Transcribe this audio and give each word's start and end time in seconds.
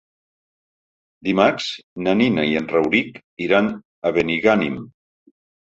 Dimarts 1.27 1.67
na 2.07 2.15
Nina 2.23 2.47
i 2.53 2.57
en 2.63 2.71
Rauric 2.73 3.23
iran 3.49 3.71
a 4.11 4.17
Benigànim. 4.19 4.85